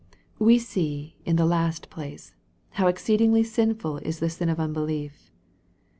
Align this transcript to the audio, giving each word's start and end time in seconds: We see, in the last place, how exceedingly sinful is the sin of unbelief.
We 0.39 0.57
see, 0.57 1.15
in 1.25 1.35
the 1.35 1.45
last 1.45 1.91
place, 1.91 2.33
how 2.71 2.87
exceedingly 2.87 3.43
sinful 3.43 3.97
is 3.99 4.17
the 4.17 4.31
sin 4.31 4.49
of 4.49 4.59
unbelief. 4.59 5.29